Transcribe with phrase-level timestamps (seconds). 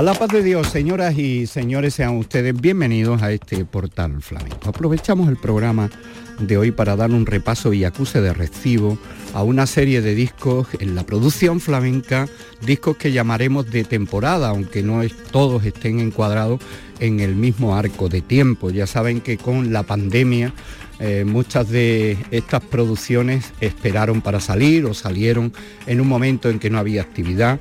[0.00, 4.70] A la paz de Dios, señoras y señores, sean ustedes bienvenidos a este portal flamenco.
[4.70, 5.90] Aprovechamos el programa
[6.38, 8.96] de hoy para dar un repaso y acuse de recibo
[9.34, 12.28] a una serie de discos en la producción flamenca,
[12.62, 16.62] discos que llamaremos de temporada, aunque no todos estén encuadrados
[16.98, 18.70] en el mismo arco de tiempo.
[18.70, 20.54] Ya saben que con la pandemia
[20.98, 25.52] eh, muchas de estas producciones esperaron para salir o salieron
[25.86, 27.60] en un momento en que no había actividad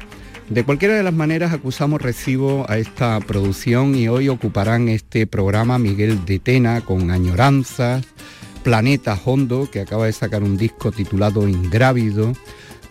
[0.49, 5.77] de cualquiera de las maneras acusamos recibo a esta producción y hoy ocuparán este programa
[5.77, 8.05] Miguel de Tena con Añoranzas,
[8.63, 12.33] Planeta Hondo, que acaba de sacar un disco titulado Ingrávido,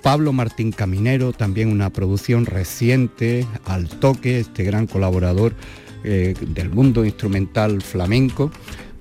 [0.02, 5.54] Pablo Martín Caminero, también una producción reciente, Al Toque, este gran colaborador
[6.04, 8.52] eh, del mundo instrumental flamenco.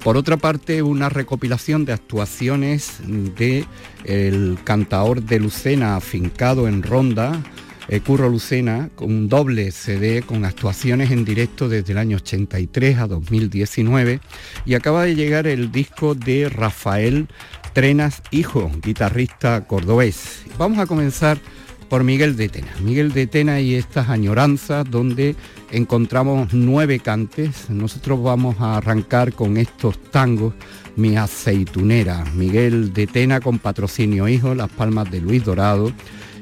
[0.04, 3.66] Por otra parte, una recopilación de actuaciones de
[4.04, 7.44] el cantaor de Lucena afincado en Ronda,
[7.90, 12.98] eh, Curro Lucena, con un doble CD con actuaciones en directo desde el año 83
[13.00, 14.20] a 2019
[14.66, 17.28] y acaba de llegar el disco de Rafael
[17.74, 20.44] Trenas Hijo, guitarrista cordobés.
[20.58, 21.38] Vamos a comenzar
[21.90, 22.74] por Miguel de Tena.
[22.82, 25.36] Miguel de Tena y estas añoranzas donde
[25.72, 27.70] encontramos nueve cantes.
[27.70, 30.54] Nosotros vamos a arrancar con estos tangos,
[30.96, 32.26] Mi aceitunera.
[32.36, 35.94] Miguel de Tena con patrocinio Hijo, Las Palmas de Luis Dorado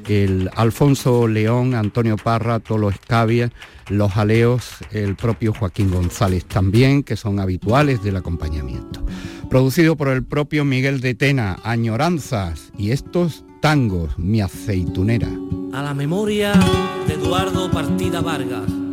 [0.08, 3.52] el Alfonso León, Antonio Parra, Tolo Escavia,
[3.88, 9.04] los Aleos, el propio Joaquín González también, que son habituales del acompañamiento.
[9.50, 15.28] Producido por el propio Miguel de Tena, Añoranzas y estos tangos, mi aceitunera.
[15.72, 16.52] A la memoria
[17.06, 18.85] de Eduardo Partida Vargas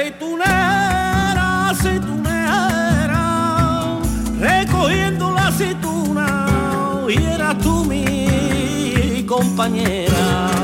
[0.00, 3.22] aceitunera, aceitunera,
[4.38, 10.59] recogiendo la aceituna y eras tú mi compañera.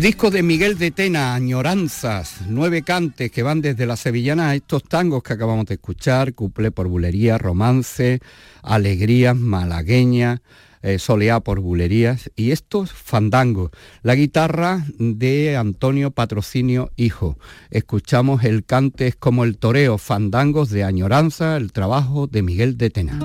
[0.00, 4.82] Disco de Miguel de Tena, Añoranzas, nueve cantes que van desde la sevillana a estos
[4.82, 8.20] tangos que acabamos de escuchar, cuplé por bulería, romance,
[8.62, 10.40] alegrías, malagueña,
[10.80, 13.72] eh, soleá por bulerías y estos fandangos.
[14.00, 17.36] La guitarra de Antonio Patrocinio Hijo.
[17.70, 22.88] Escuchamos el cante es como el toreo, fandangos de Añoranza, el trabajo de Miguel de
[22.88, 23.18] Tena.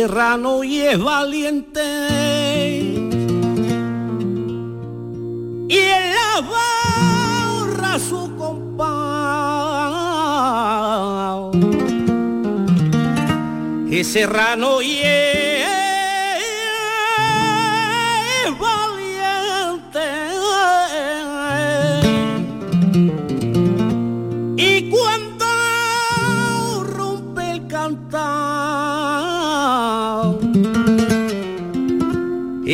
[0.00, 1.82] Serrano y es valiente.
[5.68, 8.80] Y en la su compás.
[13.90, 15.39] es serrano y es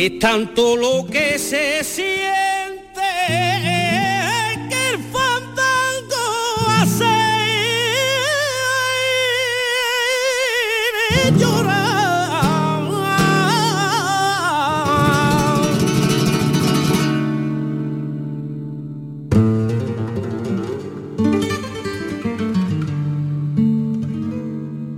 [0.07, 2.17] es tanto lo que se siente.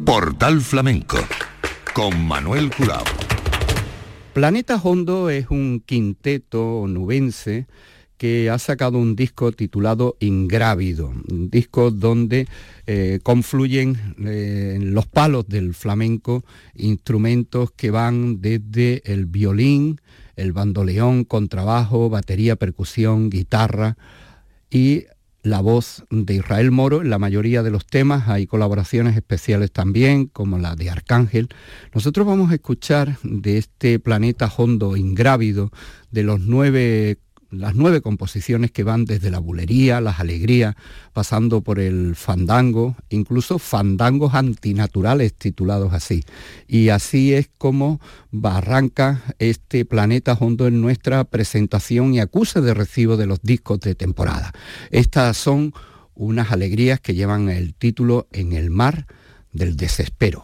[0.05, 1.17] Portal Flamenco
[1.93, 3.18] con Manuel Curao.
[4.39, 7.67] Planeta Hondo es un quinteto nubense
[8.17, 12.47] que ha sacado un disco titulado Ingrávido, un disco donde
[12.87, 19.99] eh, confluyen eh, los palos del flamenco instrumentos que van desde el violín,
[20.37, 23.97] el bandoleón, contrabajo, batería, percusión, guitarra
[24.71, 25.03] y
[25.41, 30.27] la voz de Israel Moro en la mayoría de los temas, hay colaboraciones especiales también,
[30.27, 31.49] como la de Arcángel.
[31.93, 35.71] Nosotros vamos a escuchar de este planeta hondo ingrávido,
[36.11, 37.17] de los nueve
[37.51, 40.75] las nueve composiciones que van desde la bulería, las alegrías,
[41.13, 46.23] pasando por el fandango, incluso fandangos antinaturales titulados así.
[46.67, 47.99] Y así es como
[48.43, 53.95] arranca este planeta hondo en nuestra presentación y acuse de recibo de los discos de
[53.95, 54.51] temporada.
[54.91, 55.73] Estas son
[56.15, 59.07] unas alegrías que llevan el título En el mar
[59.53, 60.43] del desespero.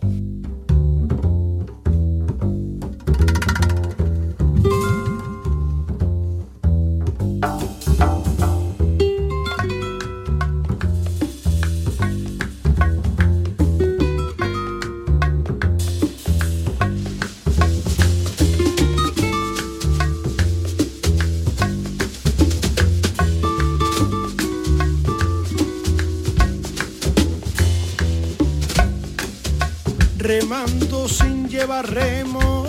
[31.55, 32.67] Llevar remo,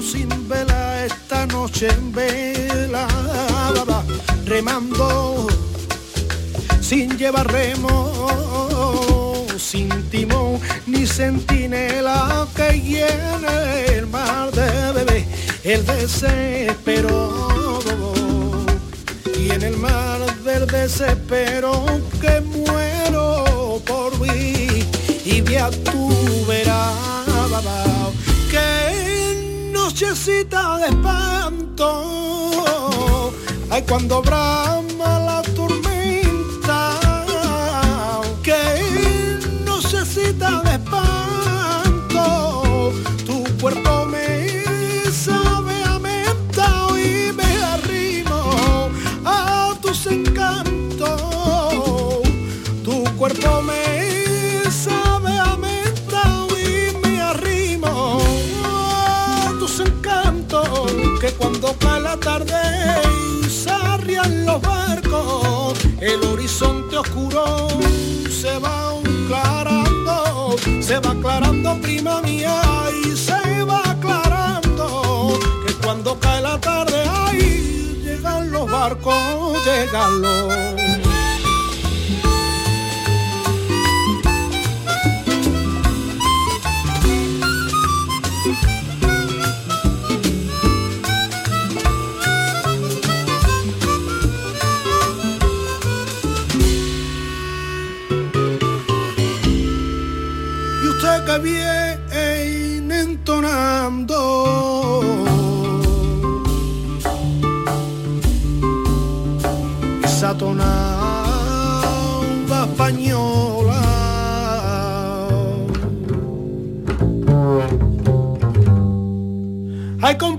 [0.00, 3.06] sin vela esta noche en vela,
[4.46, 5.46] remando
[6.80, 15.26] sin llevar remo, sin timón ni centinela que llene el mar de bebé,
[15.64, 17.78] el desespero.
[19.38, 21.84] Y en el mar del desespero
[22.22, 24.86] que muero por vivir
[25.24, 27.23] y vea tu verás
[30.04, 31.88] nochecita de espanto.
[33.70, 35.43] Ay cuando brama la
[61.20, 62.54] que cuando cae la tarde
[63.42, 63.70] y se
[64.46, 67.68] los barcos el horizonte oscuro
[68.30, 72.62] se va aclarando se va aclarando prima mía
[73.04, 80.93] y se va aclarando que cuando cae la tarde ahí llegan los barcos llegan los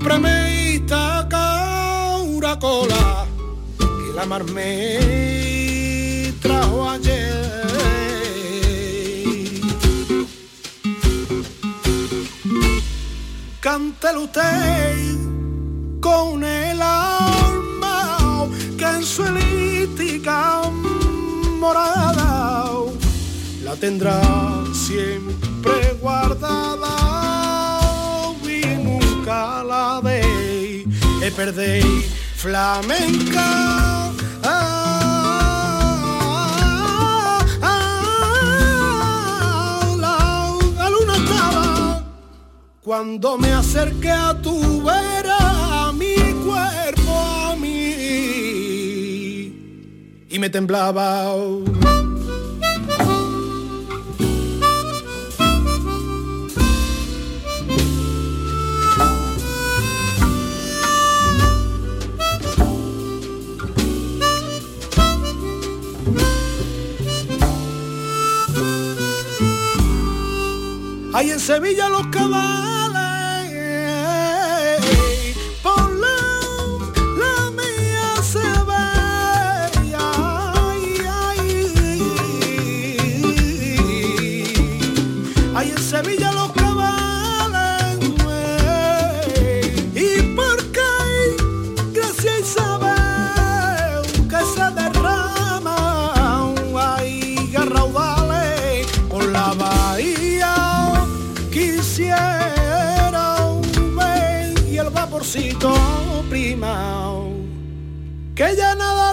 [0.05, 3.03] ay cómprame esta cauracola
[3.77, 7.33] que la mar me trajo ayer.
[13.59, 15.17] Cántelo usted
[15.99, 18.47] con el alma
[18.77, 20.61] que en su elíptica
[21.59, 22.73] morada
[23.63, 24.21] la tendrá
[24.71, 26.94] siempre guardada
[31.35, 31.83] perder
[32.35, 34.11] flamenca.
[34.43, 35.45] Ah,
[37.61, 38.35] ah,
[39.99, 41.15] la luna
[42.81, 46.15] cuando me acerqué a tu vera, mi
[46.45, 47.13] cuerpo
[47.49, 47.91] a mí
[50.29, 51.33] y me temblaba.
[71.17, 72.64] Hay en Sevilla los caballos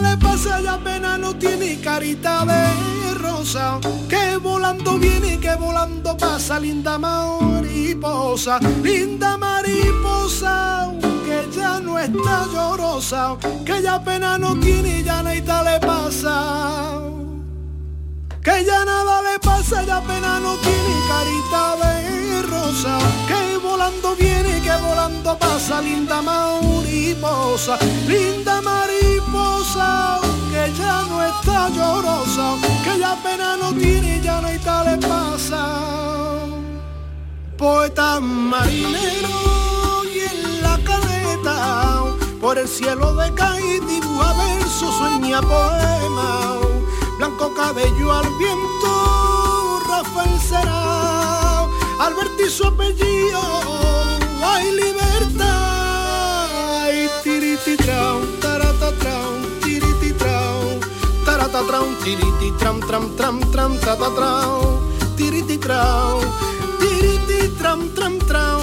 [0.03, 3.79] le pasa, ya apenas no tiene carita de rosa.
[4.09, 10.93] Que volando viene que volando pasa, linda mariposa, linda mariposa.
[11.25, 17.01] Que ya no está llorosa, que ya apenas no tiene ya nada le pasa.
[18.43, 22.99] Que ya nada le pasa, ya apenas no tiene carita de rosa.
[23.29, 29.02] Que volando viene que volando pasa, linda mariposa, linda mariposa
[29.75, 35.79] que ya no está llorosa, que ya pena no tiene ya no hay tal pasa.
[37.57, 42.05] Poeta marinero y en la caleta,
[42.41, 46.59] por el cielo de caí dibuja verso, sueña poema,
[47.19, 51.63] blanco cabello al viento, Rafael será,
[51.99, 53.41] Alberti su apellido,
[54.45, 56.43] hay libertad,
[56.93, 57.09] y
[61.69, 64.63] tram tiriti tram tram tram tram ta ta tram
[65.17, 66.21] tiriti tram
[66.81, 68.63] tiriti tram tram tram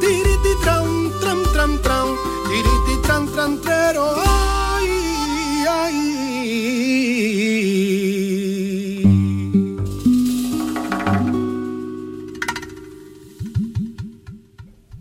[0.00, 2.08] tiriti tram tram tram tram
[2.48, 3.55] tiriti tram tram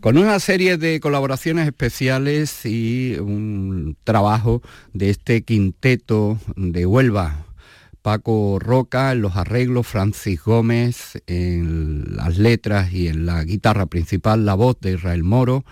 [0.06, 4.62] con una serie de colaboraciones especiales y un trabajo
[4.94, 7.48] de este quinteto de Huelva.
[8.04, 14.46] Paco Roca en los arreglos, Francis Gómez en las letras y en la guitarra principal,
[14.46, 15.66] la voz de Israel Moro,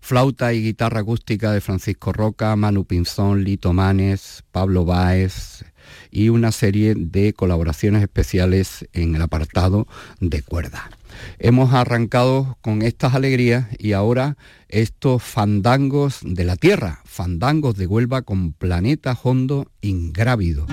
[0.00, 5.64] flauta y guitarra acústica de Francisco Roca, Manu Pinzón, Lito Manes, Pablo Báez
[6.12, 9.88] y una serie de colaboraciones especiales en el apartado
[10.20, 10.90] de cuerda.
[11.38, 14.36] Hemos arrancado con estas alegrías y ahora
[14.68, 20.66] estos fandangos de la tierra, fandangos de Huelva con Planeta Hondo Ingrávido.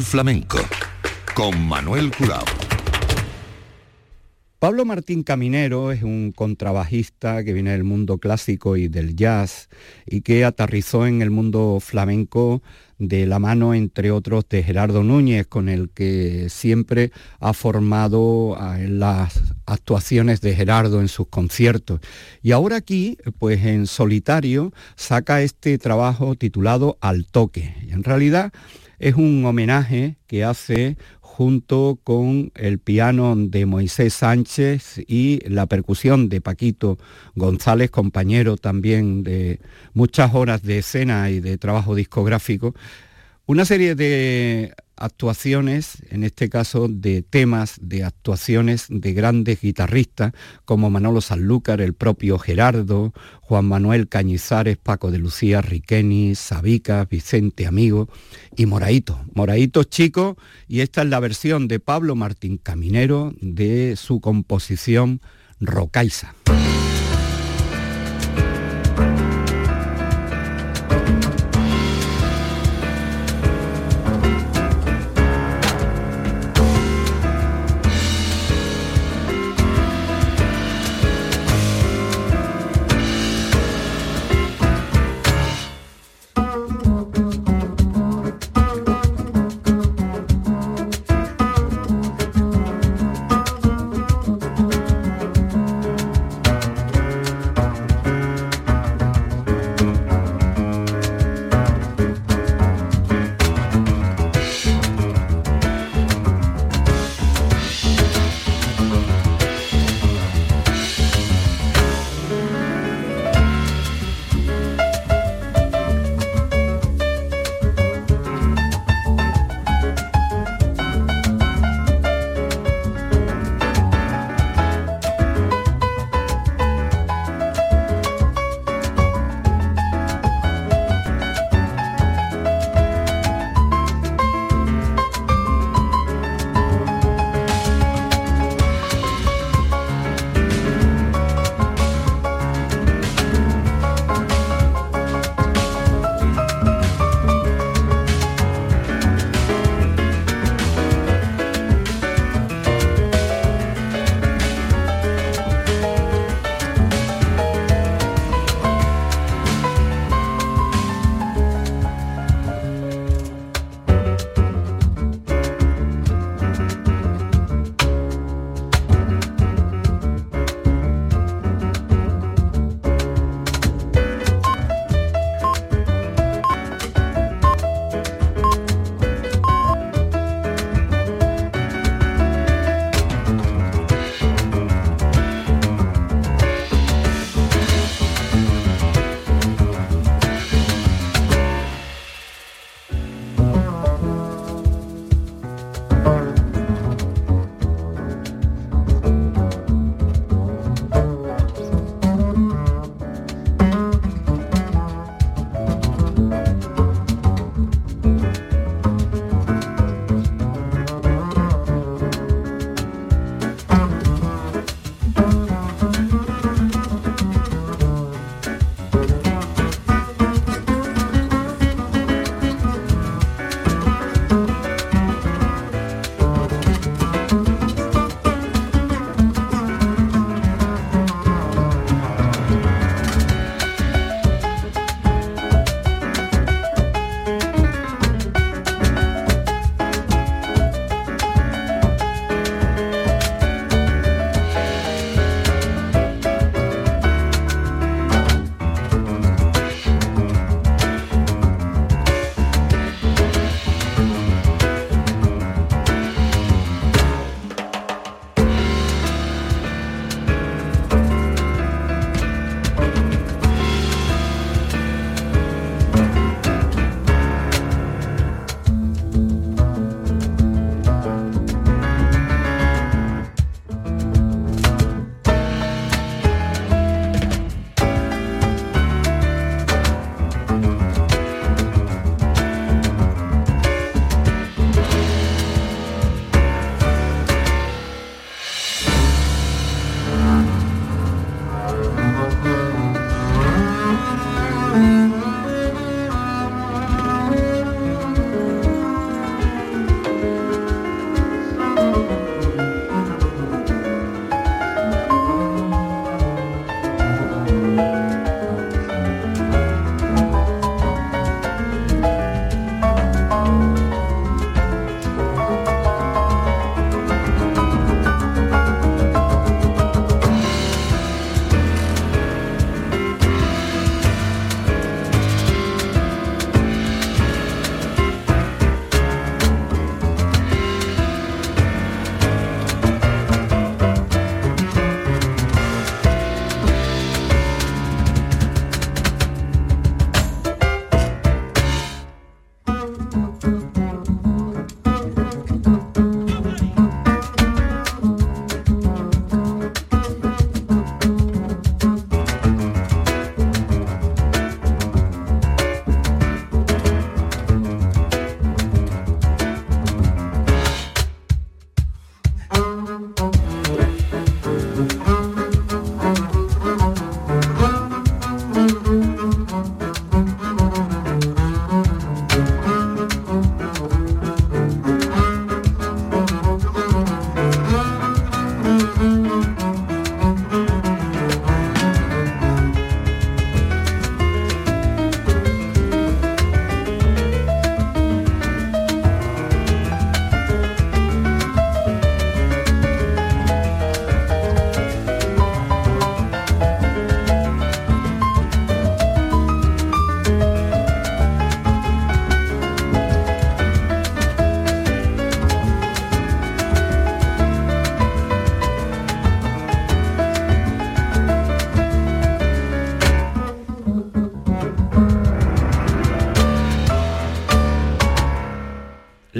[0.00, 0.58] Flamenco
[1.34, 2.44] con Manuel Curao.
[4.58, 9.68] Pablo Martín Caminero es un contrabajista que viene del mundo clásico y del jazz
[10.06, 12.62] y que aterrizó en el mundo flamenco
[12.98, 18.78] de la mano, entre otros, de Gerardo Núñez, con el que siempre ha formado ah,
[18.78, 22.00] las actuaciones de Gerardo en sus conciertos.
[22.40, 27.74] Y ahora aquí, pues en solitario, saca este trabajo titulado Al Toque.
[27.84, 28.52] Y en realidad
[29.02, 36.28] es un homenaje que hace junto con el piano de Moisés Sánchez y la percusión
[36.28, 36.98] de Paquito
[37.34, 39.58] González, compañero también de
[39.92, 42.76] muchas horas de escena y de trabajo discográfico,
[43.44, 50.32] una serie de actuaciones, en este caso de temas de actuaciones de grandes guitarristas
[50.64, 57.66] como Manolo Sanlúcar, el propio Gerardo, Juan Manuel Cañizares, Paco de Lucía, Riqueni, Sabica, Vicente
[57.66, 58.08] Amigo
[58.56, 59.20] y Moraito.
[59.34, 60.36] Moraito chico
[60.68, 65.20] y esta es la versión de Pablo Martín Caminero de su composición
[65.60, 66.34] Rocaiza.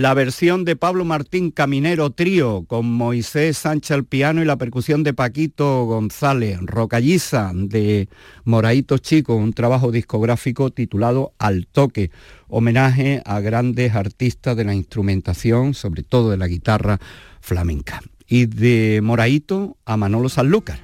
[0.03, 5.05] La versión de Pablo Martín Caminero Trío con Moisés Sánchez al piano y la percusión
[5.05, 8.09] de Paquito González, Rocalliza de
[8.43, 12.11] Moraito Chico, un trabajo discográfico titulado Al Toque,
[12.49, 16.99] homenaje a grandes artistas de la instrumentación, sobre todo de la guitarra
[17.41, 18.01] flamenca.
[18.27, 20.81] Y de Moraito a Manolo Sanlúcar,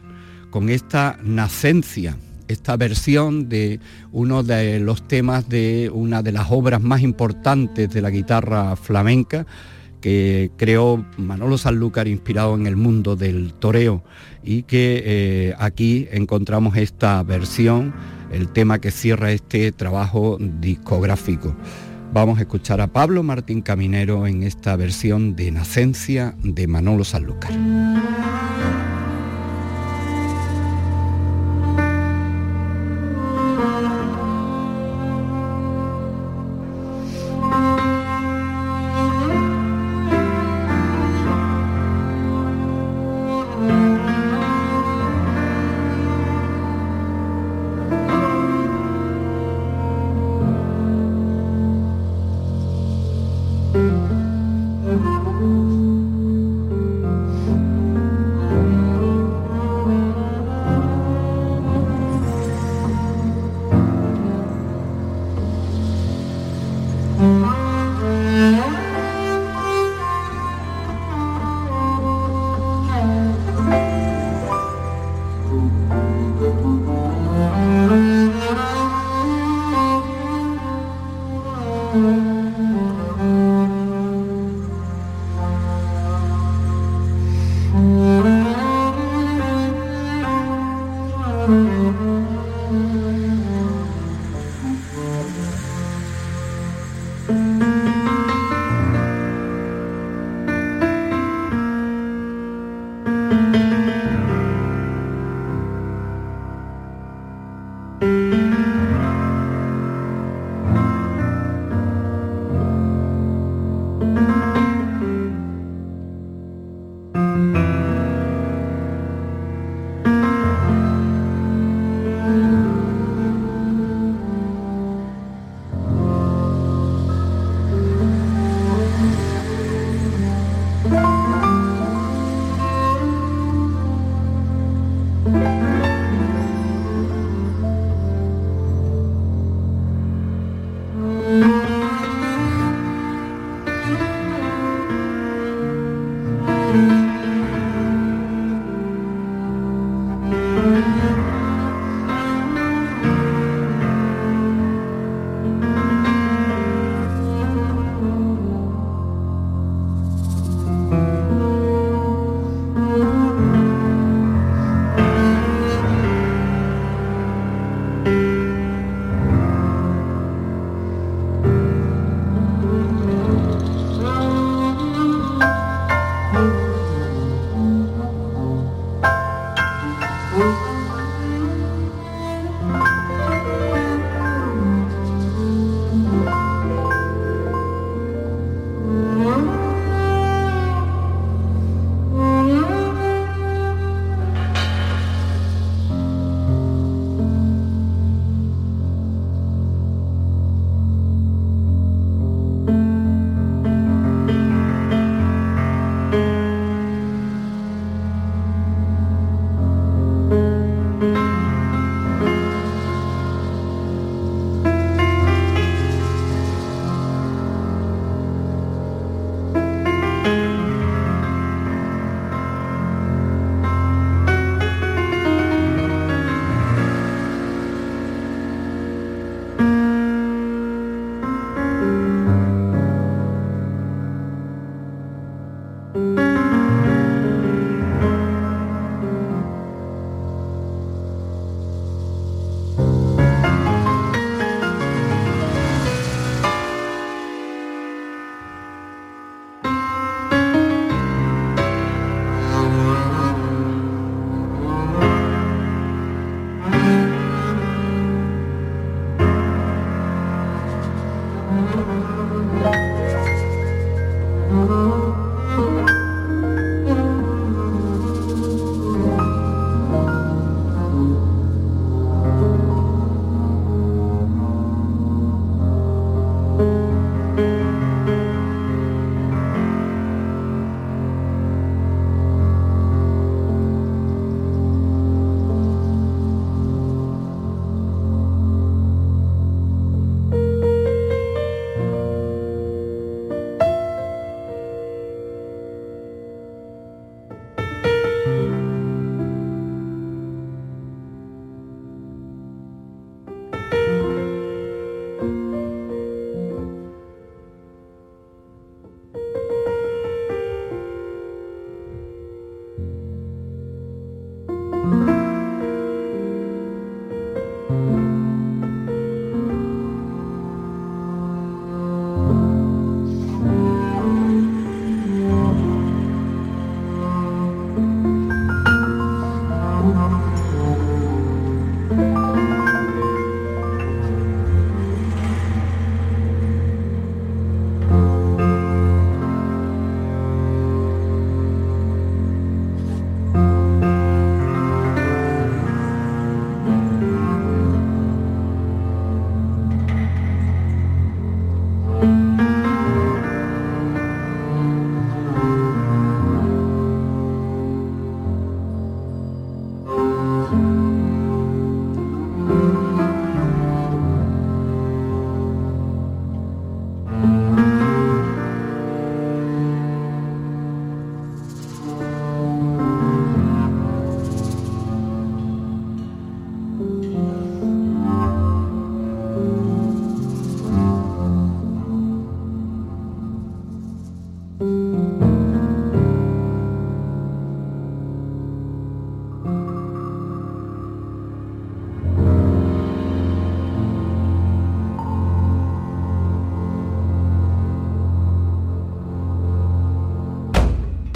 [0.50, 2.16] con esta nacencia
[2.48, 3.80] esta versión de
[4.12, 9.46] uno de los temas de una de las obras más importantes de la guitarra flamenca
[10.00, 14.02] que creó Manolo Sanlúcar inspirado en el mundo del toreo
[14.42, 17.92] y que eh, aquí encontramos esta versión,
[18.32, 21.54] el tema que cierra este trabajo discográfico.
[22.12, 27.52] Vamos a escuchar a Pablo Martín Caminero en esta versión de Nacencia de Manolo Sanlúcar.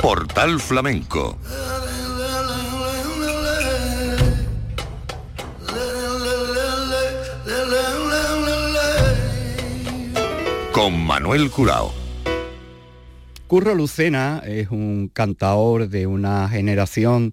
[0.02, 1.38] Portal Flamenco
[10.72, 11.92] con Manuel Curao.
[13.46, 17.32] Curro Lucena es un cantador de una generación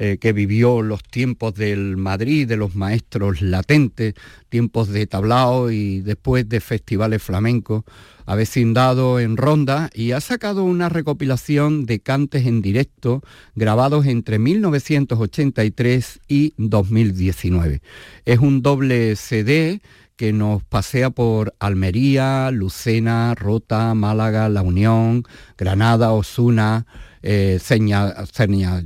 [0.00, 4.14] eh, que vivió los tiempos del Madrid, de los maestros latentes,
[4.48, 7.82] tiempos de tablao y después de festivales flamencos,
[8.24, 13.22] ha vecindado en Ronda y ha sacado una recopilación de cantes en directo
[13.56, 17.82] grabados entre 1983 y 2019.
[18.24, 19.80] Es un doble CD
[20.14, 25.24] que nos pasea por Almería, Lucena, Rota, Málaga, La Unión,
[25.56, 26.86] Granada, Osuna,
[27.22, 27.60] eh,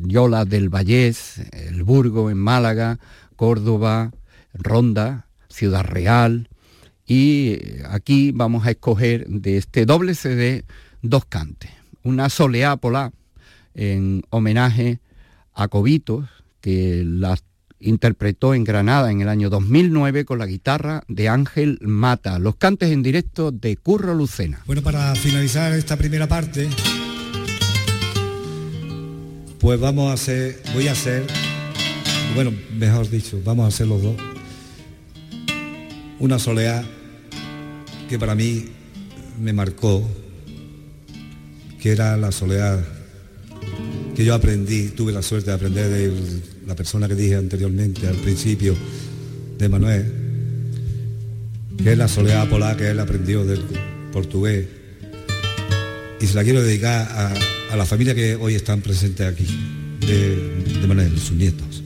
[0.03, 2.99] Yola del Vallés, El Burgo en Málaga,
[3.37, 4.13] Córdoba,
[4.55, 6.49] Ronda, Ciudad Real.
[7.07, 7.59] Y
[7.89, 10.65] aquí vamos a escoger de este doble CD
[11.03, 11.71] dos cantes.
[12.03, 12.79] Una soleá
[13.75, 15.01] en homenaje
[15.55, 16.29] a Cobitos,
[16.61, 17.45] que las
[17.83, 22.39] interpretó en Granada en el año 2009 con la guitarra de Ángel Mata.
[22.39, 24.63] Los cantes en directo de Curro Lucena.
[24.67, 26.69] Bueno, para finalizar esta primera parte,
[29.63, 31.25] pues vamos a hacer, voy a hacer,
[32.35, 34.17] bueno, mejor dicho, vamos a hacer los dos,
[36.19, 36.85] una soleá
[38.09, 38.65] que para mí
[39.41, 40.03] me marcó,
[41.81, 42.85] que era la soleá
[44.17, 46.13] que yo aprendí, tuve la suerte de aprender de
[46.67, 48.75] la persona que dije anteriormente al principio,
[49.59, 50.13] de Manuel,
[51.81, 53.63] que es la soledad polar que él aprendió del
[54.13, 54.67] portugués.
[56.21, 57.33] Y se la quiero dedicar a,
[57.77, 59.47] la familia que hoy están presentes aquí,
[60.01, 61.83] de, de sus nietos.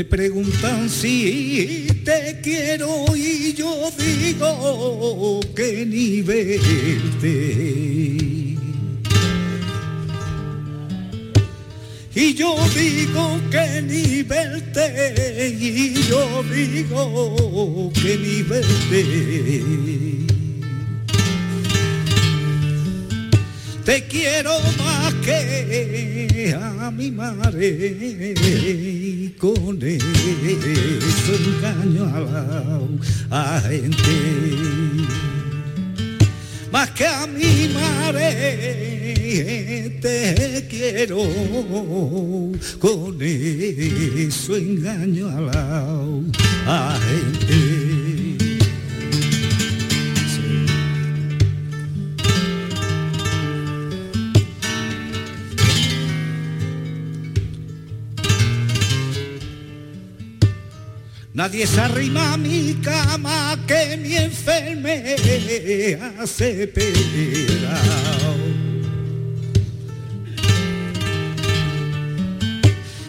[0.00, 7.50] Me preguntan si te quiero y yo digo que ni verte.
[12.14, 19.04] Y yo digo que ni verte, y yo digo que ni verte.
[23.84, 24.89] Te quiero más
[25.22, 27.94] que a mi madre
[29.38, 32.04] con eso engaño
[33.30, 34.16] a la gente.
[36.72, 38.70] Más que a mi madre
[40.00, 41.18] te quiero,
[42.78, 47.89] con eso engaño a la gente.
[61.40, 65.16] Nadie se arrima a mi cama que mi enferme
[66.18, 66.70] hace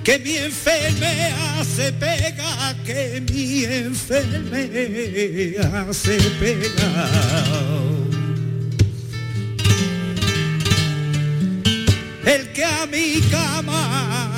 [0.01, 4.31] que mi enfermedad se pega, que mi enfermedad
[5.91, 7.09] se pega.
[12.25, 14.30] El que a mi cama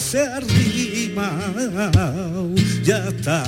[0.00, 1.30] se arrima,
[2.82, 3.44] ya está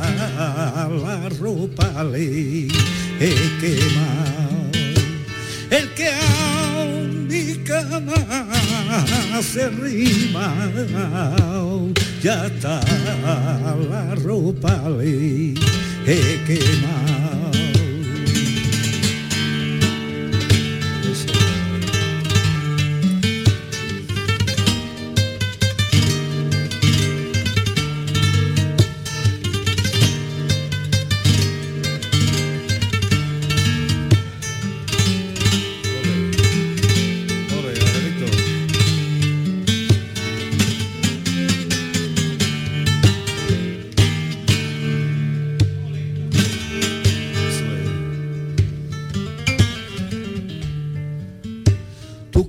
[0.88, 2.68] la ropa le
[3.20, 4.70] he quemado.
[5.70, 6.84] El que a
[7.28, 8.14] mi cama
[9.42, 10.54] se rima,
[12.22, 12.80] ya está
[13.90, 15.54] la ropa le
[16.06, 17.67] he quemado.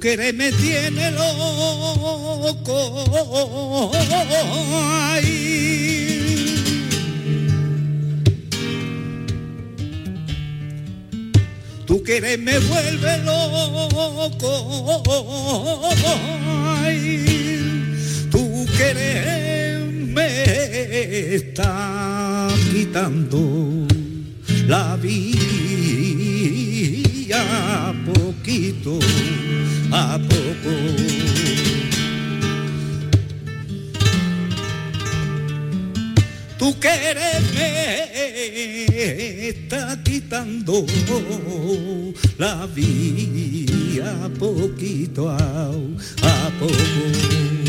[0.10, 2.78] Querer me tiene loco.
[5.12, 5.26] ay.
[11.86, 14.51] Tu querer me vuelve loco.
[16.82, 17.28] ay.
[18.32, 23.86] Tu querer me está quitando
[24.66, 25.39] la vida
[28.07, 28.97] poquito
[29.92, 30.74] a poco.
[36.58, 40.86] Tu querer me está quitando
[42.38, 47.69] la vida poquito a, a poco.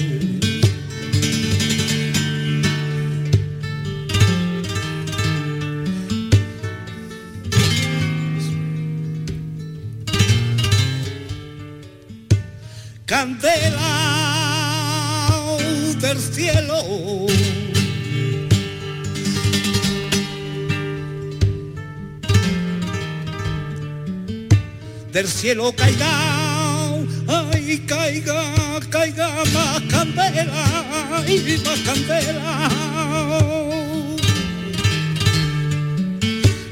[25.21, 26.09] Del cielo caiga,
[27.29, 28.43] ay, caiga,
[28.89, 30.64] caiga más candela
[31.29, 32.71] y más candela.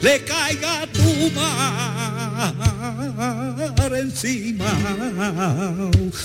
[0.00, 2.54] Le caiga tu mar
[3.94, 4.72] encima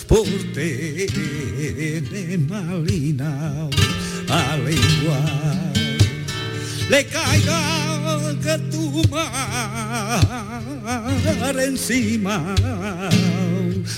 [0.08, 2.08] por tener
[2.48, 3.68] malina
[4.30, 5.20] a lengua
[6.90, 7.93] le caiga
[8.42, 10.24] que tu mar
[11.60, 12.56] encima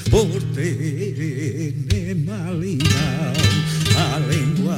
[0.09, 3.33] por tener malina
[3.97, 4.75] a lengua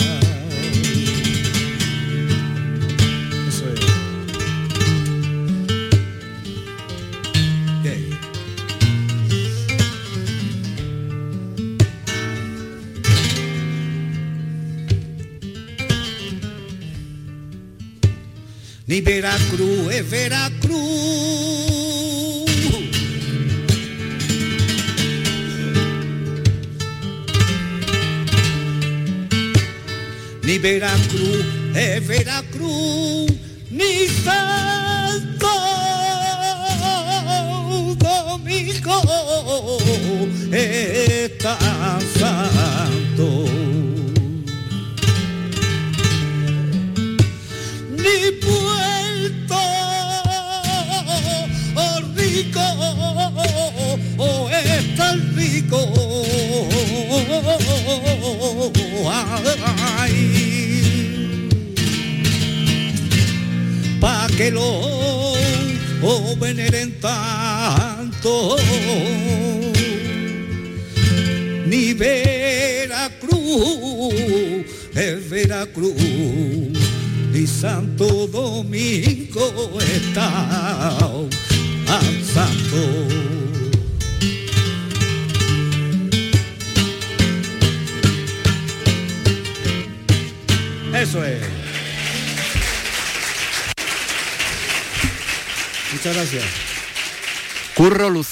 [18.87, 20.77] Ni Veracruz es Veracruz.
[30.41, 32.46] Ni Veracruz es Veracruz,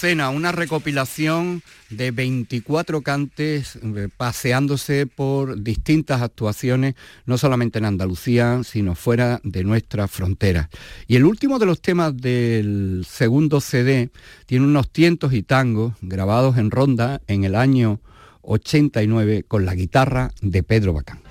[0.05, 6.93] Una recopilación de 24 cantes eh, paseándose por distintas actuaciones,
[7.25, 10.67] no solamente en Andalucía, sino fuera de nuestras fronteras.
[11.07, 14.11] Y el último de los temas del segundo CD
[14.45, 17.99] tiene unos tientos y tangos grabados en Ronda en el año
[18.43, 21.24] 89 con la guitarra de Pedro Bacán.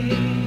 [0.00, 0.37] you.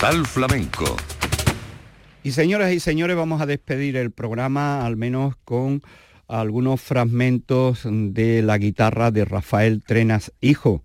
[0.00, 0.96] Portal Flamenco.
[2.22, 5.82] Y señoras y señores, vamos a despedir el programa al menos con
[6.30, 10.82] algunos fragmentos de la guitarra de Rafael Trenas Hijo.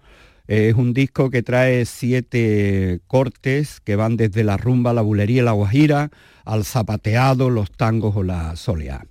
[0.48, 5.46] Es un disco que trae siete cortes que van desde la rumba, la bulería y
[5.46, 6.12] la guajira,
[6.43, 9.06] al zapateado, los tangos o la soleá.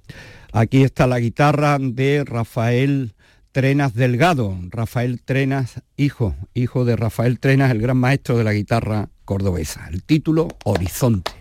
[0.52, 3.14] Aquí está la guitarra de Rafael
[3.50, 9.08] Trenas Delgado, Rafael Trenas Hijo, hijo de Rafael Trenas, el gran maestro de la guitarra
[9.24, 9.88] cordobesa.
[9.92, 11.32] El título, Horizonte.